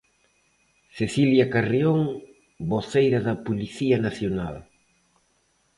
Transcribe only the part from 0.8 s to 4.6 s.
Cecilia Carrión, voceira da Policía Nacional.